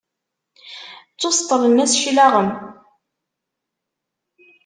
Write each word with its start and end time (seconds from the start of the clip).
Ttuseṭṭlen-as 1.11 1.93
cclaɣem. 2.01 2.49